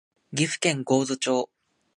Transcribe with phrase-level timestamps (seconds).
[0.35, 1.49] 岐阜県神戸町